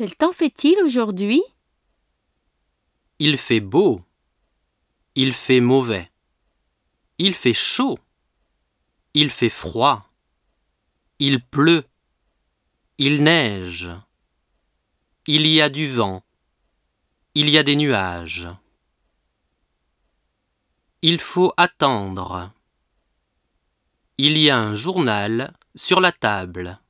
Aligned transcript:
Quel 0.00 0.16
temps 0.16 0.32
fait-il 0.32 0.78
aujourd'hui? 0.82 1.42
Il 3.18 3.36
fait 3.36 3.60
beau. 3.60 4.02
Il 5.14 5.34
fait 5.34 5.60
mauvais. 5.60 6.10
Il 7.18 7.34
fait 7.34 7.52
chaud. 7.52 7.98
Il 9.12 9.28
fait 9.28 9.50
froid. 9.50 10.10
Il 11.18 11.44
pleut. 11.44 11.84
Il 12.96 13.22
neige. 13.22 13.90
Il 15.26 15.46
y 15.46 15.60
a 15.60 15.68
du 15.68 15.86
vent. 15.86 16.24
Il 17.34 17.50
y 17.50 17.58
a 17.58 17.62
des 17.62 17.76
nuages. 17.76 18.48
Il 21.02 21.18
faut 21.18 21.52
attendre. 21.58 22.50
Il 24.16 24.38
y 24.38 24.48
a 24.48 24.56
un 24.56 24.74
journal 24.74 25.52
sur 25.74 26.00
la 26.00 26.10
table. 26.10 26.80